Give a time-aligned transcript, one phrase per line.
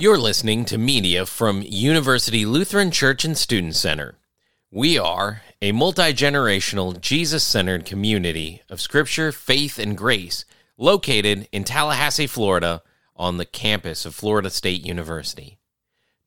[0.00, 4.14] You're listening to media from University Lutheran Church and Student Center.
[4.70, 10.44] We are a multi generational, Jesus centered community of scripture, faith, and grace
[10.76, 12.80] located in Tallahassee, Florida,
[13.16, 15.58] on the campus of Florida State University.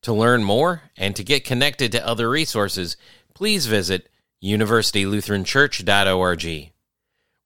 [0.01, 2.97] To learn more and to get connected to other resources,
[3.33, 4.10] please visit
[4.43, 6.71] universitylutheranchurch.org.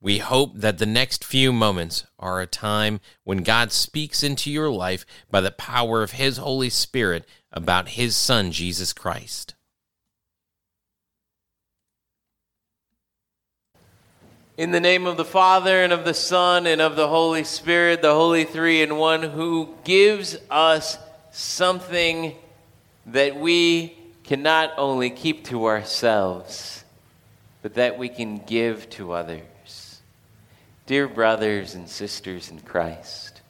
[0.05, 4.69] We hope that the next few moments are a time when God speaks into your
[4.69, 9.55] life by the power of His Holy Spirit about His Son, Jesus Christ.
[14.57, 18.03] In the name of the Father, and of the Son, and of the Holy Spirit,
[18.03, 20.99] the Holy Three in One, who gives us
[21.31, 22.35] something
[23.07, 26.83] that we can not only keep to ourselves,
[27.63, 29.41] but that we can give to others.
[30.87, 33.41] Dear brothers and sisters in Christ,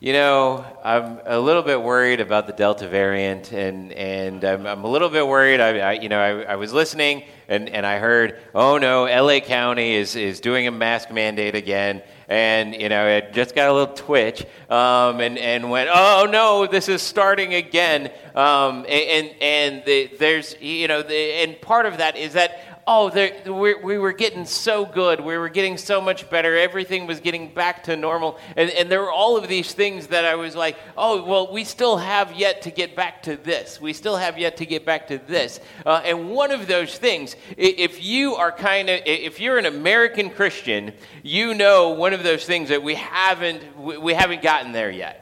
[0.00, 4.82] you know, I'm a little bit worried about the Delta variant, and, and I'm, I'm
[4.82, 5.60] a little bit worried.
[5.60, 9.40] I, I you know, I, I, was listening, and, and I heard, oh no, LA
[9.40, 13.72] County is, is doing a mask mandate again, and you know, it just got a
[13.74, 19.84] little twitch, um, and, and went, oh no, this is starting again, um, and and
[19.84, 23.10] the, there's you know, the, and part of that is that oh,
[23.46, 25.20] we, we were getting so good.
[25.20, 26.56] We were getting so much better.
[26.56, 28.38] Everything was getting back to normal.
[28.56, 31.64] And, and there were all of these things that I was like, oh, well, we
[31.64, 33.80] still have yet to get back to this.
[33.80, 35.60] We still have yet to get back to this.
[35.86, 40.30] Uh, and one of those things, if you are kind of, if you're an American
[40.30, 45.18] Christian, you know one of those things that we haven't, we haven't gotten there yet.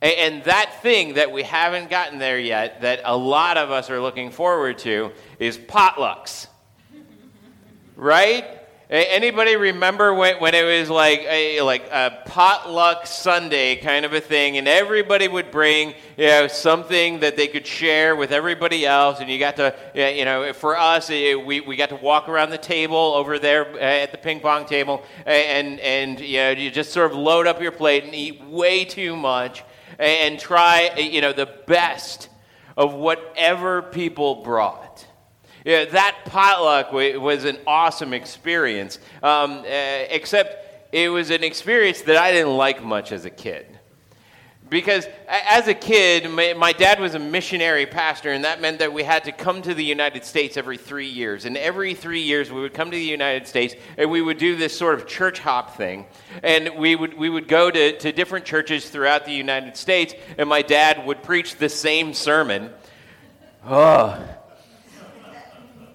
[0.00, 4.00] And that thing that we haven't gotten there yet, that a lot of us are
[4.00, 6.46] looking forward to, is potlucks
[7.98, 8.46] right?
[8.90, 14.20] Anybody remember when, when it was like a, like a potluck Sunday kind of a
[14.20, 19.20] thing, and everybody would bring you know, something that they could share with everybody else,
[19.20, 22.56] and you got to, you know, for us, we, we got to walk around the
[22.56, 26.90] table over there uh, at the ping pong table, and, and you, know, you just
[26.90, 29.64] sort of load up your plate and eat way too much
[29.98, 32.30] and try, you know, the best
[32.74, 35.07] of whatever people brought.
[35.68, 42.16] Yeah, that potluck was an awesome experience, um, uh, except it was an experience that
[42.16, 43.66] I didn't like much as a kid.
[44.70, 49.02] Because as a kid, my, dad was a missionary pastor, and that meant that we
[49.02, 51.44] had to come to the United States every three years.
[51.44, 54.56] And every three years, we would come to the United States, and we would do
[54.56, 56.06] this sort of church hop thing.
[56.42, 60.48] And we would, we would go to, to different churches throughout the United States, and
[60.48, 62.70] my dad would preach the same sermon.
[63.66, 64.18] Oh,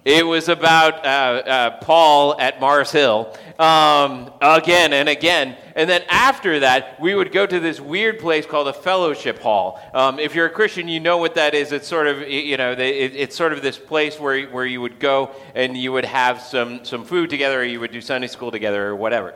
[0.05, 5.55] it was about uh, uh, Paul at Mars Hill um, again and again.
[5.75, 9.79] And then after that, we would go to this weird place called a fellowship hall.
[9.93, 11.71] Um, if you're a Christian, you know what that is.
[11.71, 15.31] It's sort of, you know, it's sort of this place where, where you would go
[15.55, 18.85] and you would have some, some food together or you would do Sunday school together
[18.85, 19.33] or whatever.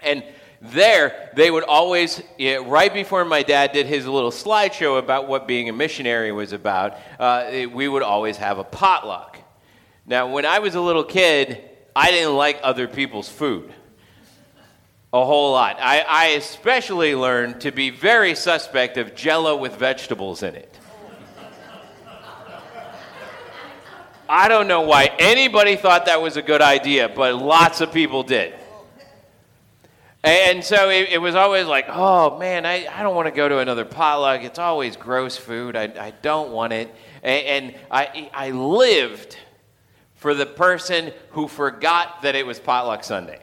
[0.00, 0.24] And
[0.60, 5.68] there, they would always, right before my dad did his little slideshow about what being
[5.68, 9.38] a missionary was about, uh, we would always have a potluck.
[10.06, 11.62] Now, when I was a little kid,
[11.94, 13.72] I didn't like other people's food
[15.12, 15.76] a whole lot.
[15.78, 20.78] I, I especially learned to be very suspect of jello with vegetables in it.
[24.26, 28.22] I don't know why anybody thought that was a good idea, but lots of people
[28.22, 28.54] did.
[30.24, 33.46] And so it, it was always like, oh man, I, I don't want to go
[33.46, 34.42] to another potluck.
[34.42, 35.76] It's always gross food.
[35.76, 36.94] I, I don't want it.
[37.22, 39.36] And, and I, I lived
[40.22, 43.40] for the person who forgot that it was potluck Sunday.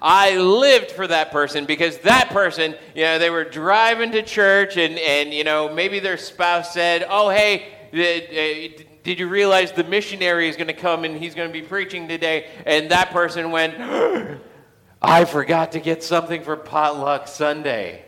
[0.00, 4.76] I lived for that person because that person, you know, they were driving to church
[4.76, 9.82] and, and you know, maybe their spouse said, oh, hey, uh, did you realize the
[9.82, 12.46] missionary is going to come and he's going to be preaching today?
[12.64, 13.74] And that person went,
[15.02, 18.05] I forgot to get something for potluck Sunday.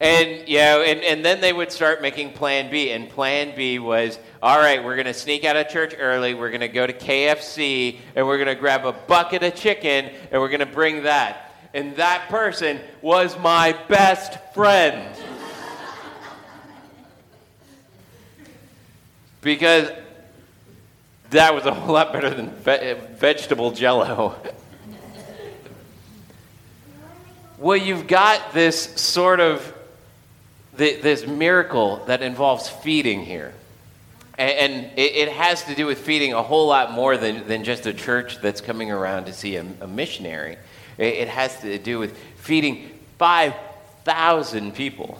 [0.00, 2.90] And, you know, and, and then they would start making plan B.
[2.90, 6.34] And plan B was, all right, we're going to sneak out of church early.
[6.34, 10.10] We're going to go to KFC and we're going to grab a bucket of chicken
[10.30, 11.52] and we're going to bring that.
[11.72, 15.16] And that person was my best friend.
[19.44, 19.92] because
[21.30, 24.34] that was a whole lot better than ve- vegetable jello.
[27.58, 29.72] well, you've got this sort of
[30.76, 33.52] the, this miracle that involves feeding here.
[34.36, 37.62] And, and it, it, has to do with feeding a whole lot more than, than
[37.62, 40.56] just a church that's coming around to see a, a missionary.
[40.98, 45.18] It, it has to do with feeding 5,000 people.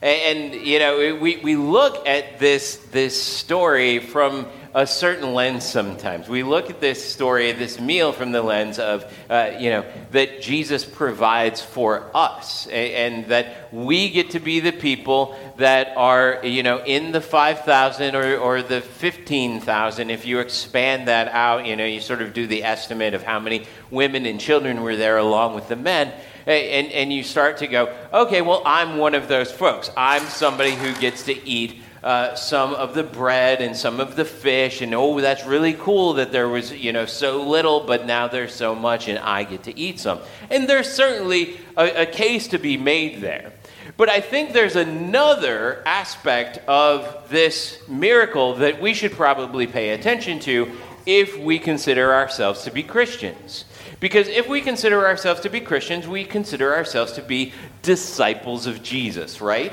[0.00, 5.64] And, and, you know, we, we look at this, this story from a certain lens
[5.68, 6.28] sometimes.
[6.28, 10.40] We look at this story, this meal, from the lens of, uh, you know, that
[10.42, 16.62] Jesus provides for us and, that we get to be the people that are, you
[16.62, 20.10] know, in the 5,000 or, or the 15,000.
[20.10, 23.40] If you expand that out, you know, you sort of do the estimate of how
[23.40, 26.12] many women and children were there along with the men.
[26.46, 29.90] And, and you start to go, okay, well, I'm one of those folks.
[29.96, 34.24] I'm somebody who gets to eat uh, some of the bread and some of the
[34.24, 38.26] fish, and oh, that's really cool that there was, you know, so little, but now
[38.26, 40.20] there's so much, and I get to eat some.
[40.48, 43.52] And there's certainly a, a case to be made there.
[43.96, 50.38] But I think there's another aspect of this miracle that we should probably pay attention
[50.40, 50.70] to
[51.04, 53.66] if we consider ourselves to be Christians.
[53.98, 58.82] Because if we consider ourselves to be Christians, we consider ourselves to be disciples of
[58.82, 59.72] Jesus, right?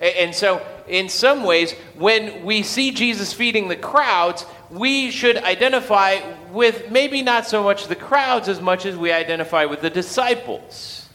[0.00, 6.20] And so, in some ways, when we see Jesus feeding the crowds, we should identify
[6.50, 11.08] with maybe not so much the crowds as much as we identify with the disciples.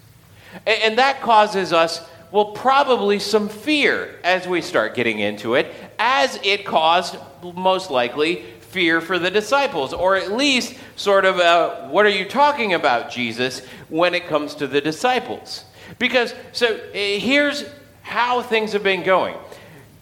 [0.66, 6.40] And that causes us, well, probably some fear as we start getting into it, as
[6.44, 12.04] it caused, most likely, fear for the disciples, or at least sort of a, what
[12.08, 15.66] are you talking about, Jesus, when it comes to the disciples?
[16.00, 17.64] Because, so eh, here's
[18.02, 19.36] how things have been going.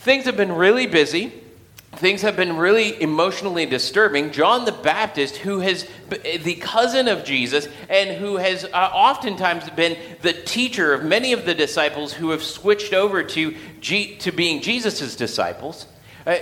[0.06, 1.34] Things have been really busy.
[1.94, 4.32] Things have been really emotionally disturbing.
[4.32, 9.98] John the Baptist, who has the cousin of Jesus and who has uh, oftentimes been
[10.22, 14.62] the teacher of many of the disciples who have switched over to, G- to being
[14.62, 15.88] Jesus' disciples,
[16.28, 16.36] uh,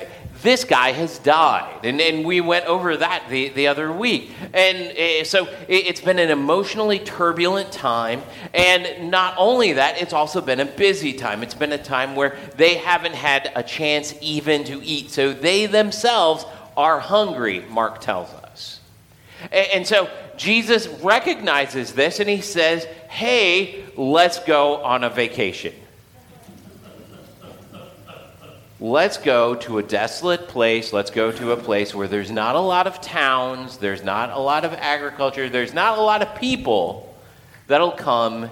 [0.44, 1.86] this guy has died.
[1.86, 4.31] And, and we went over that the, the other week.
[4.54, 8.22] And uh, so it, it's been an emotionally turbulent time.
[8.54, 11.42] And not only that, it's also been a busy time.
[11.42, 15.10] It's been a time where they haven't had a chance even to eat.
[15.10, 16.45] So they themselves
[16.78, 18.80] are hungry, Mark tells us.
[19.51, 25.74] And, and so Jesus recognizes this and he says, hey, let's go on a vacation.
[28.83, 30.91] Let's go to a desolate place.
[30.91, 34.38] Let's go to a place where there's not a lot of towns, there's not a
[34.38, 37.15] lot of agriculture, there's not a lot of people
[37.68, 38.51] that'll come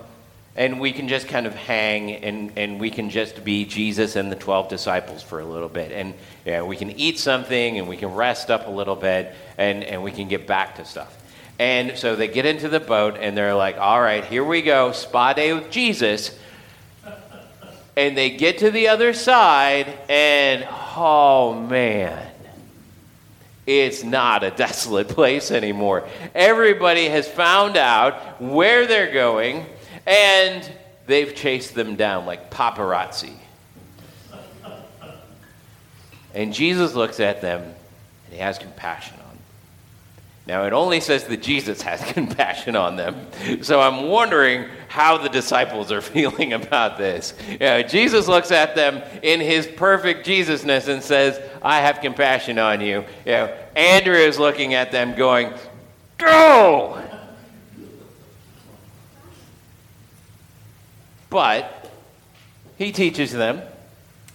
[0.56, 4.32] and we can just kind of hang and, and we can just be Jesus and
[4.32, 5.92] the 12 disciples for a little bit.
[5.92, 6.14] And
[6.46, 10.02] yeah, we can eat something and we can rest up a little bit and, and
[10.02, 11.18] we can get back to stuff.
[11.60, 14.94] And so they get into the boat and they're like, all right, here we go,
[14.94, 16.38] spa day with Jesus
[18.02, 22.28] and they get to the other side, and oh man,
[23.68, 26.08] it's not a desolate place anymore.
[26.34, 29.68] Everybody has found out where they're going,
[30.08, 30.68] and
[31.06, 33.36] they've chased them down like paparazzi.
[36.34, 39.31] And Jesus looks at them and he has compassion on them.
[40.48, 43.28] Now, it only says that Jesus has compassion on them.
[43.62, 47.34] So I'm wondering how the disciples are feeling about this.
[47.48, 52.58] You know, Jesus looks at them in his perfect Jesusness and says, I have compassion
[52.58, 53.06] on you.
[53.26, 55.54] you know, Andrew is looking at them going,
[56.18, 57.02] Go!
[61.30, 61.90] But
[62.78, 63.62] he teaches them,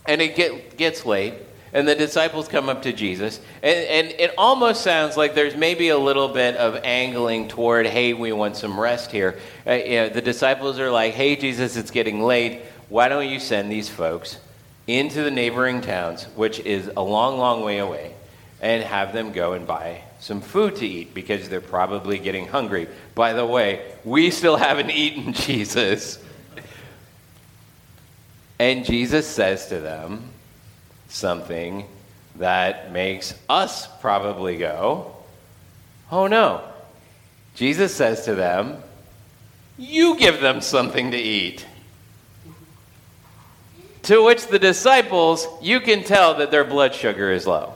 [0.06, 1.34] and it get, gets late
[1.72, 5.88] and the disciples come up to Jesus, and, and it almost sounds like there's maybe
[5.88, 9.38] a little bit of angling toward, hey, we want some rest here.
[9.66, 12.62] Uh, you know, the disciples are like, hey, Jesus, it's getting late.
[12.88, 14.38] Why don't you send these folks
[14.86, 18.14] into the neighboring towns, which is a long, long way away,
[18.60, 22.88] and have them go and buy some food to eat because they're probably getting hungry.
[23.14, 26.18] By the way, we still haven't eaten, Jesus.
[28.58, 30.30] And Jesus says to them,
[31.16, 31.86] something
[32.36, 35.14] that makes us probably go,
[36.10, 36.62] oh no.
[37.54, 38.82] Jesus says to them,
[39.78, 41.66] You give them something to eat.
[44.02, 47.75] To which the disciples, you can tell that their blood sugar is low.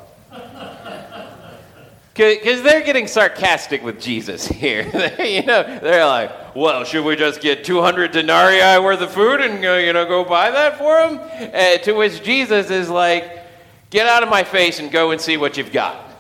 [2.21, 4.83] Because they're getting sarcastic with Jesus here.
[5.19, 9.65] you know, they're like, well, should we just get 200 denarii worth of food and
[9.65, 11.19] uh, you know, go buy that for him?
[11.19, 13.39] Uh, to which Jesus is like,
[13.89, 16.11] get out of my face and go and see what you've got.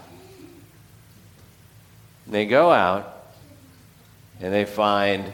[2.26, 3.26] They go out
[4.40, 5.30] and they find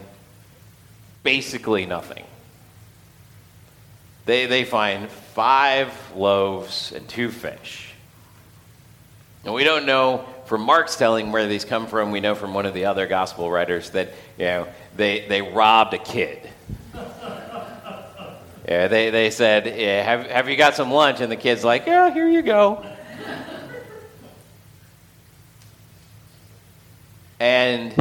[1.22, 2.24] basically nothing.
[4.24, 7.92] They, they find five loaves and two fish.
[9.44, 12.66] And we don't know from Mark's telling where these come from, we know from one
[12.66, 16.48] of the other gospel writers that you know they, they robbed a kid.
[18.68, 21.20] Yeah, they, they said, yeah, have, have you got some lunch?
[21.20, 22.84] And the kid's like, Yeah, here you go.
[27.38, 27.94] and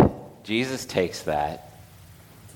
[0.43, 1.71] Jesus takes that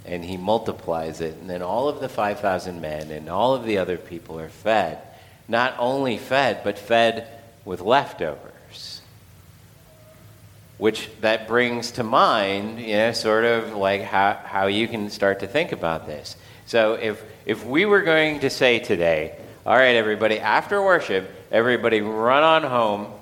[0.05, 3.77] and he multiplies it, and then all of the 5,000 men and all of the
[3.77, 4.99] other people are fed.
[5.47, 7.27] Not only fed, but fed
[7.63, 8.98] with leftovers.
[10.79, 15.41] Which that brings to mind, you know, sort of like how, how you can start
[15.41, 16.35] to think about this.
[16.65, 22.01] So if, if we were going to say today, all right, everybody, after worship, everybody
[22.01, 23.13] run on home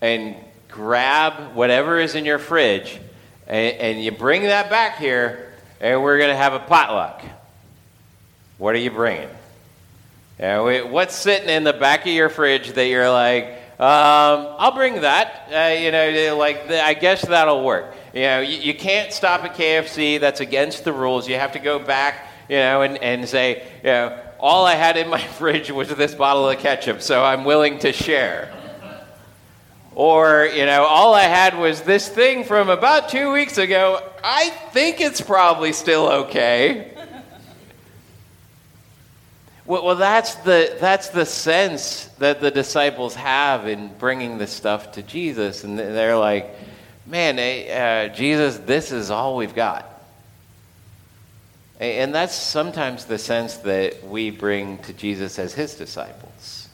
[0.00, 0.36] and
[0.68, 3.00] grab whatever is in your fridge
[3.46, 7.22] and, and you bring that back here and we're going to have a potluck.
[8.58, 9.28] What are you bringing?
[10.40, 15.00] Uh, what's sitting in the back of your fridge that you're like, um, I'll bring
[15.00, 15.48] that.
[15.52, 17.96] Uh, you know, like I guess that'll work.
[18.14, 20.20] You know, you, you, can't stop at KFC.
[20.20, 21.28] That's against the rules.
[21.28, 24.96] You have to go back, you know, and, and say, you know, all I had
[24.96, 28.54] in my fridge was this bottle of ketchup, so I'm willing to share.
[29.96, 34.00] Or, you know, all I had was this thing from about two weeks ago.
[34.22, 36.91] I think it's probably still okay.
[39.64, 44.92] Well, well, that's, the, that's the sense that the disciples have in bringing the stuff
[44.92, 45.62] to Jesus.
[45.62, 46.50] And they're like,
[47.06, 49.88] man, eh, uh, Jesus, this is all we've got.
[51.78, 56.68] And that's sometimes the sense that we bring to Jesus as his disciples.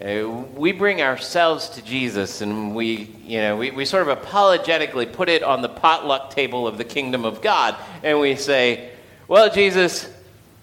[0.00, 5.06] Uh, we bring ourselves to Jesus and we, you know, we, we sort of apologetically
[5.06, 8.90] put it on the potluck table of the kingdom of God and we say,
[9.26, 10.06] Well, Jesus,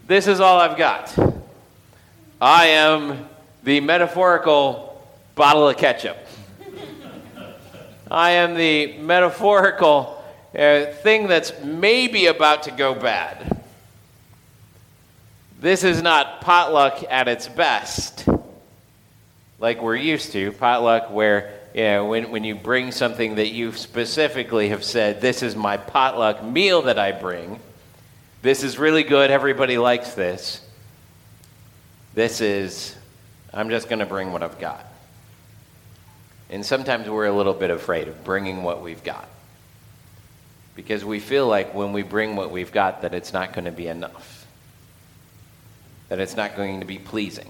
[0.08, 1.16] this is all I've got.
[2.42, 3.28] I am
[3.64, 5.02] the metaphorical
[5.36, 6.18] bottle of ketchup.
[8.12, 10.24] I am the metaphorical
[10.58, 13.64] uh, thing that's maybe about to go bad.
[15.60, 18.28] This is not potluck at its best
[19.64, 23.72] like we're used to, potluck, where you know, when, when you bring something that you
[23.72, 27.62] specifically have said, this is my potluck meal that I bring,
[28.44, 30.62] this is really good, everybody likes this.
[32.14, 32.96] This is,
[33.52, 34.86] I'm just going to bring what I've got.
[36.52, 39.28] And sometimes we're a little bit afraid of bringing what we've got.
[40.76, 43.72] Because we feel like when we bring what we've got, that it's not going to
[43.72, 44.46] be enough,
[46.10, 47.50] that it's not going to be pleasing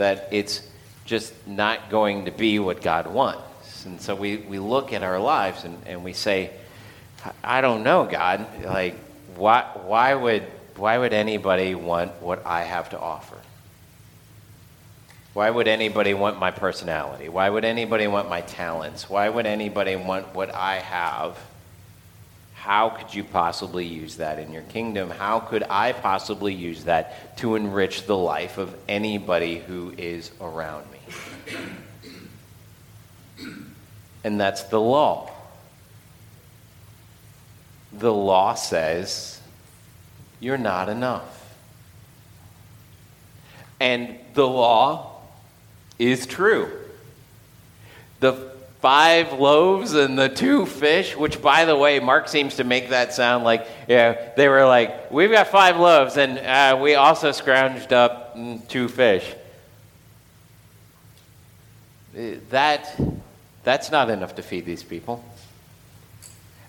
[0.00, 0.66] that it's
[1.04, 3.84] just not going to be what God wants.
[3.84, 6.50] And so we, we look at our lives and, and we say,
[7.44, 8.46] I don't know, God.
[8.64, 8.96] Like,
[9.36, 10.42] why, why, would,
[10.76, 13.36] why would anybody want what I have to offer?
[15.32, 17.28] Why would anybody want my personality?
[17.28, 19.08] Why would anybody want my talents?
[19.08, 21.38] Why would anybody want what I have?
[22.54, 25.08] How could you possibly use that in your kingdom?
[25.08, 30.84] How could I possibly use that to enrich the life of anybody who is around
[30.90, 30.98] me?
[34.24, 35.29] And that's the law.
[37.92, 39.40] The law says
[40.38, 41.36] you're not enough.
[43.78, 45.22] And the law
[45.98, 46.70] is true.
[48.20, 52.90] The five loaves and the two fish, which, by the way, Mark seems to make
[52.90, 57.30] that sound like, yeah, they were like, we've got five loaves and uh, we also
[57.30, 58.36] scrounged up
[58.68, 59.34] two fish.
[62.50, 62.98] That,
[63.62, 65.22] that's not enough to feed these people.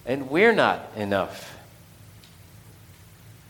[0.05, 1.48] And we're not enough.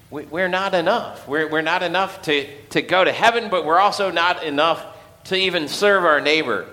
[0.09, 1.27] We're not enough.
[1.27, 4.85] We're, we're not enough to, to go to heaven, but we're also not enough
[5.25, 6.67] to even serve our neighbor.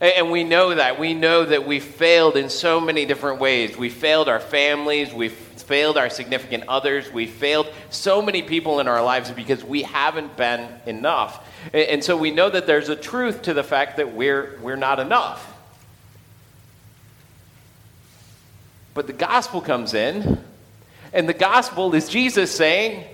[0.00, 0.98] And we know that.
[0.98, 3.76] We know that we failed in so many different ways.
[3.76, 5.14] We failed our families.
[5.14, 7.12] We failed our significant others.
[7.12, 11.48] We failed so many people in our lives because we haven't been enough.
[11.72, 14.98] And so we know that there's a truth to the fact that we're, we're not
[14.98, 15.53] enough.
[18.94, 20.38] But the gospel comes in,
[21.12, 23.04] and the gospel is Jesus saying,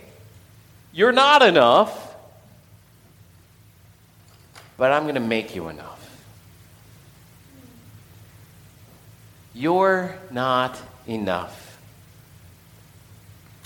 [0.92, 2.14] You're not enough,
[4.76, 5.96] but I'm going to make you enough.
[9.54, 11.78] You're not enough.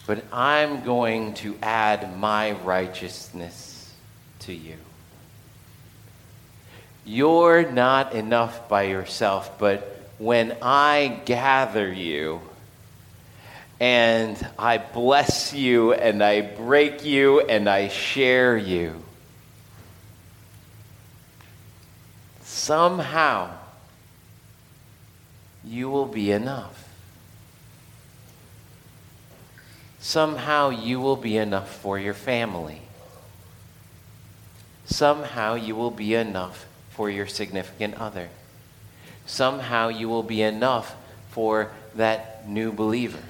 [0.07, 3.93] But I'm going to add my righteousness
[4.41, 4.77] to you.
[7.05, 12.41] You're not enough by yourself, but when I gather you
[13.81, 19.03] and I bless you and I break you and I share you,
[22.43, 23.51] somehow
[25.65, 26.85] you will be enough.
[30.05, 32.83] somehow you will be enough for your family.
[34.85, 38.29] Somehow you will be enough for your significant other.
[39.27, 40.95] Somehow you will be enough
[41.31, 43.23] for that new believer.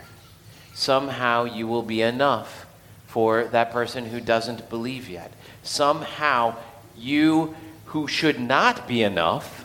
[0.75, 2.67] Somehow you will be enough
[3.07, 5.33] for that person who doesn't believe yet.
[5.63, 6.57] Somehow
[6.97, 7.55] you
[7.87, 9.65] who should not be enough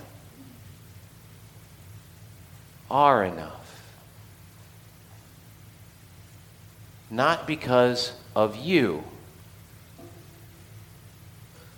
[2.92, 3.56] are enough.
[7.10, 9.04] Not because of you,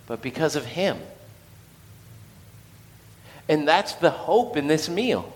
[0.06, 0.98] but because of Him.
[3.48, 5.32] And that's the hope in this meal.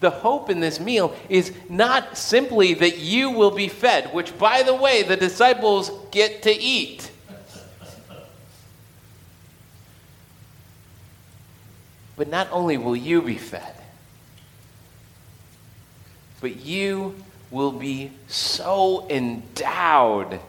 [0.00, 4.62] The hope in this meal is not simply that you will be fed, which, by
[4.62, 7.10] the way, the disciples get to eat.
[12.16, 13.74] But not only will you be fed,
[16.40, 17.14] but you
[17.50, 20.40] will be so endowed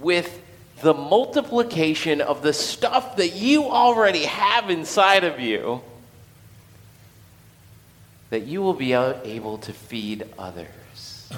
[0.00, 0.39] with
[0.82, 5.82] the multiplication of the stuff that you already have inside of you
[8.30, 11.30] that you will be able to feed others.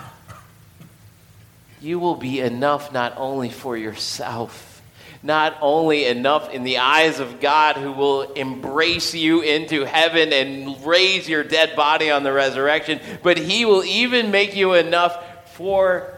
[1.81, 4.83] You will be enough not only for yourself,
[5.23, 10.85] not only enough in the eyes of God who will embrace you into heaven and
[10.85, 16.13] raise your dead body on the resurrection, but He will even make you enough for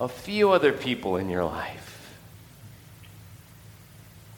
[0.00, 1.83] a few other people in your life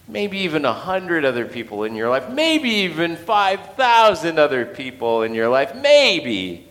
[0.08, 5.34] maybe even a hundred other people in your life, maybe even 5,000 other people in
[5.34, 6.68] your life, maybe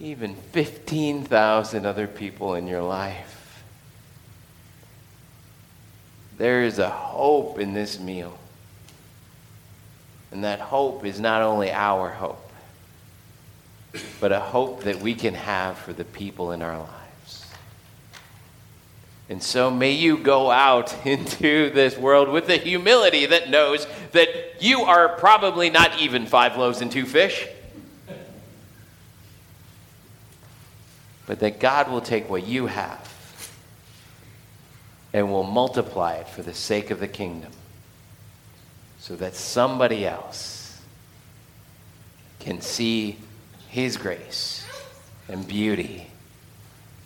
[0.00, 3.62] even 15,000 other people in your life.
[6.38, 8.36] There is a hope in this meal.
[10.32, 12.50] And that hope is not only our hope,
[14.18, 17.01] but a hope that we can have for the people in our lives.
[19.28, 24.62] And so may you go out into this world with the humility that knows that
[24.62, 27.46] you are probably not even five loaves and two fish.
[31.26, 33.08] But that God will take what you have
[35.12, 37.52] and will multiply it for the sake of the kingdom
[38.98, 40.80] so that somebody else
[42.40, 43.18] can see
[43.68, 44.66] his grace
[45.28, 46.11] and beauty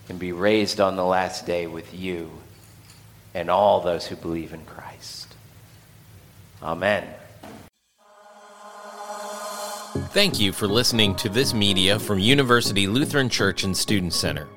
[0.09, 2.31] and be raised on the last day with you
[3.35, 5.35] and all those who believe in Christ.
[6.63, 7.07] Amen.
[10.11, 14.49] Thank you for listening to this media from University Lutheran Church and Student Center.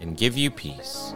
[0.00, 1.14] and give you peace.